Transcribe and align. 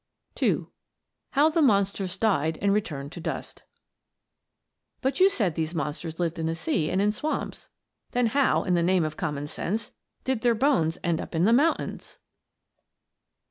HOW 1.33 1.49
THE 1.49 1.61
MONSTERS 1.61 2.17
DIED 2.17 2.57
AND 2.59 2.73
RETURNED 2.73 3.11
TO 3.11 3.19
DUST 3.21 3.61
"But 4.99 5.19
you 5.19 5.29
said 5.29 5.53
these 5.53 5.75
monsters 5.75 6.19
lived 6.19 6.39
in 6.39 6.47
the 6.47 6.55
sea 6.55 6.89
and 6.89 6.99
in 6.99 7.11
swamps. 7.11 7.69
Then 8.09 8.25
how, 8.33 8.63
in 8.63 8.73
the 8.73 8.81
name 8.81 9.03
of 9.05 9.15
common 9.15 9.45
sense, 9.45 9.91
did 10.23 10.41
their 10.41 10.55
bones 10.55 10.97
get 11.03 11.19
up 11.19 11.35
into 11.35 11.45
the 11.45 11.53
mountains?" 11.53 12.17